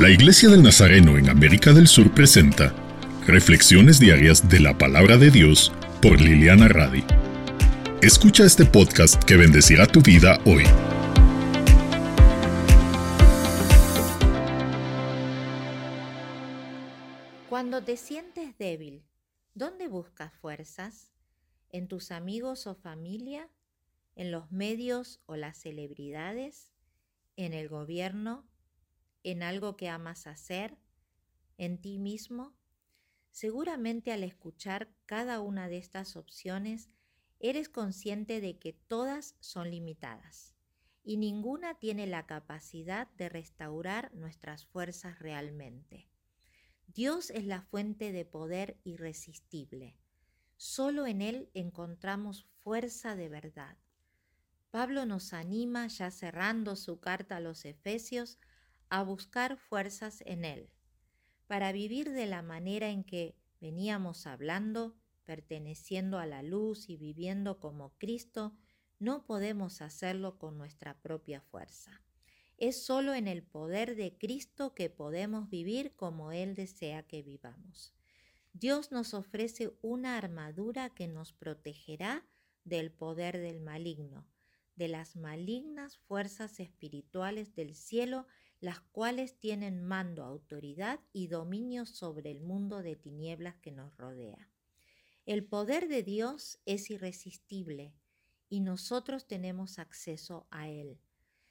La 0.00 0.10
Iglesia 0.10 0.48
del 0.48 0.64
Nazareno 0.64 1.16
en 1.18 1.30
América 1.30 1.72
del 1.72 1.86
Sur 1.86 2.12
presenta 2.12 2.74
Reflexiones 3.28 4.00
diarias 4.00 4.48
de 4.48 4.58
la 4.58 4.76
palabra 4.76 5.18
de 5.18 5.30
Dios 5.30 5.72
por 6.02 6.20
Liliana 6.20 6.66
Radi. 6.66 7.04
Escucha 8.02 8.44
este 8.44 8.64
podcast 8.64 9.22
que 9.22 9.36
bendecirá 9.36 9.86
tu 9.86 10.02
vida 10.02 10.40
hoy. 10.46 10.64
Cuando 17.48 17.80
te 17.80 17.96
sientes 17.96 18.58
débil, 18.58 19.04
¿dónde 19.54 19.86
buscas 19.86 20.34
fuerzas? 20.34 21.12
¿En 21.70 21.86
tus 21.86 22.10
amigos 22.10 22.66
o 22.66 22.74
familia? 22.74 23.48
¿En 24.16 24.32
los 24.32 24.50
medios 24.50 25.20
o 25.26 25.36
las 25.36 25.56
celebridades? 25.56 26.72
¿En 27.36 27.52
el 27.52 27.68
gobierno? 27.68 28.44
En 29.24 29.42
algo 29.42 29.76
que 29.76 29.88
amas 29.88 30.28
hacer, 30.28 30.78
en 31.58 31.80
ti 31.80 31.98
mismo? 31.98 32.54
Seguramente 33.30 34.12
al 34.12 34.22
escuchar 34.22 34.94
cada 35.06 35.40
una 35.40 35.68
de 35.68 35.78
estas 35.78 36.14
opciones, 36.14 36.88
eres 37.40 37.68
consciente 37.68 38.40
de 38.40 38.58
que 38.58 38.72
todas 38.72 39.34
son 39.40 39.70
limitadas 39.70 40.54
y 41.02 41.16
ninguna 41.16 41.74
tiene 41.78 42.06
la 42.06 42.26
capacidad 42.26 43.08
de 43.16 43.28
restaurar 43.28 44.14
nuestras 44.14 44.64
fuerzas 44.66 45.18
realmente. 45.18 46.08
Dios 46.86 47.30
es 47.30 47.44
la 47.44 47.60
fuente 47.60 48.12
de 48.12 48.24
poder 48.24 48.78
irresistible. 48.84 49.98
Solo 50.56 51.06
en 51.06 51.20
Él 51.20 51.50
encontramos 51.52 52.46
fuerza 52.62 53.16
de 53.16 53.28
verdad. 53.28 53.76
Pablo 54.70 55.04
nos 55.04 55.32
anima, 55.32 55.86
ya 55.88 56.10
cerrando 56.10 56.76
su 56.76 57.00
carta 57.00 57.36
a 57.36 57.40
los 57.40 57.64
Efesios, 57.64 58.38
a 58.94 59.02
buscar 59.02 59.56
fuerzas 59.56 60.22
en 60.24 60.44
Él, 60.44 60.70
para 61.48 61.72
vivir 61.72 62.12
de 62.12 62.26
la 62.26 62.42
manera 62.42 62.90
en 62.90 63.02
que 63.02 63.34
veníamos 63.60 64.24
hablando, 64.24 64.94
perteneciendo 65.24 66.20
a 66.20 66.26
la 66.26 66.44
luz 66.44 66.88
y 66.88 66.96
viviendo 66.96 67.58
como 67.58 67.98
Cristo, 67.98 68.56
no 69.00 69.26
podemos 69.26 69.82
hacerlo 69.82 70.38
con 70.38 70.58
nuestra 70.58 71.02
propia 71.02 71.40
fuerza. 71.40 72.02
Es 72.56 72.86
solo 72.86 73.14
en 73.14 73.26
el 73.26 73.42
poder 73.42 73.96
de 73.96 74.16
Cristo 74.16 74.74
que 74.76 74.90
podemos 74.90 75.50
vivir 75.50 75.96
como 75.96 76.30
Él 76.30 76.54
desea 76.54 77.02
que 77.02 77.24
vivamos. 77.24 77.92
Dios 78.52 78.92
nos 78.92 79.12
ofrece 79.12 79.76
una 79.82 80.16
armadura 80.16 80.90
que 80.90 81.08
nos 81.08 81.32
protegerá 81.32 82.24
del 82.62 82.92
poder 82.92 83.38
del 83.38 83.60
maligno, 83.60 84.24
de 84.76 84.86
las 84.86 85.16
malignas 85.16 85.98
fuerzas 85.98 86.60
espirituales 86.60 87.56
del 87.56 87.74
cielo 87.74 88.28
las 88.64 88.80
cuales 88.80 89.38
tienen 89.38 89.84
mando, 89.84 90.24
autoridad 90.24 90.98
y 91.12 91.26
dominio 91.26 91.84
sobre 91.84 92.30
el 92.30 92.40
mundo 92.40 92.82
de 92.82 92.96
tinieblas 92.96 93.56
que 93.56 93.70
nos 93.70 93.94
rodea. 93.98 94.48
El 95.26 95.44
poder 95.44 95.86
de 95.86 96.02
Dios 96.02 96.58
es 96.64 96.88
irresistible 96.88 97.92
y 98.48 98.60
nosotros 98.60 99.26
tenemos 99.26 99.78
acceso 99.78 100.46
a 100.50 100.70
él. 100.70 100.98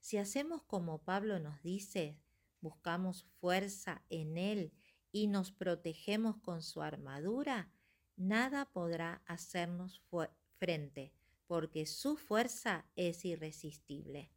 Si 0.00 0.16
hacemos 0.16 0.64
como 0.64 0.98
Pablo 0.98 1.38
nos 1.38 1.62
dice, 1.62 2.18
buscamos 2.60 3.22
fuerza 3.38 4.02
en 4.10 4.36
él 4.36 4.72
y 5.12 5.28
nos 5.28 5.52
protegemos 5.52 6.38
con 6.38 6.60
su 6.60 6.82
armadura, 6.82 7.70
nada 8.16 8.64
podrá 8.64 9.22
hacernos 9.26 10.02
frente, 10.58 11.12
porque 11.46 11.86
su 11.86 12.16
fuerza 12.16 12.84
es 12.96 13.24
irresistible. 13.24 14.32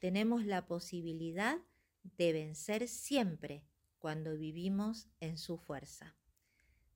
Tenemos 0.00 0.44
la 0.44 0.66
posibilidad 0.66 1.60
de 2.02 2.32
vencer 2.32 2.88
siempre 2.88 3.64
cuando 3.98 4.36
vivimos 4.36 5.08
en 5.20 5.36
su 5.36 5.58
fuerza. 5.58 6.14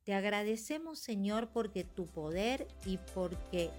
Te 0.04 0.14
agradecemos 0.14 0.98
Señor 0.98 1.50
porque 1.52 1.84
tu 1.84 2.06
poder 2.06 2.66
y 2.84 2.98
porque 3.14 3.70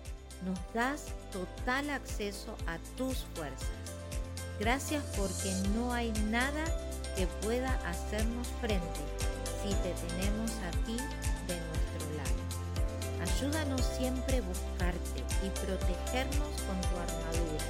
nos 0.45 0.59
das 0.73 1.07
total 1.31 1.89
acceso 1.89 2.55
a 2.67 2.77
tus 2.97 3.25
fuerzas. 3.35 3.69
Gracias 4.59 5.03
porque 5.17 5.51
no 5.75 5.91
hay 5.91 6.11
nada 6.29 6.63
que 7.15 7.27
pueda 7.43 7.73
hacernos 7.89 8.47
frente 8.61 8.99
si 9.61 9.69
te 9.75 9.93
tenemos 10.07 10.51
a 10.51 10.71
ti 10.85 10.97
de 11.47 11.59
nuestro 11.59 12.13
lado. 12.17 12.43
Ayúdanos 13.21 13.81
siempre 13.97 14.37
a 14.37 14.41
buscarte 14.41 15.23
y 15.45 15.49
protegernos 15.65 16.61
con 16.61 16.81
tu 16.81 16.97
armadura. 16.97 17.65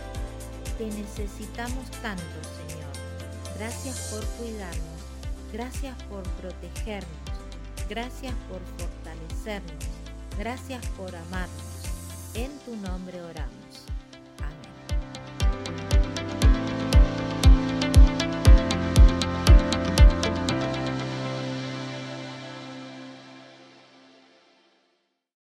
Te 0.78 0.86
necesitamos 0.86 1.90
tanto, 2.02 2.24
Señor 2.68 3.13
Gracias 3.58 4.00
por 4.12 4.26
cuidarnos, 4.38 5.02
gracias 5.52 5.96
por 6.04 6.24
protegernos, 6.42 7.08
gracias 7.88 8.34
por 8.50 8.60
fortalecernos, 8.78 9.86
gracias 10.38 10.86
por 10.98 11.16
amarnos. 11.16 11.64
En 12.34 12.52
tu 12.66 12.76
nombre 12.76 13.22
oramos. 13.22 13.93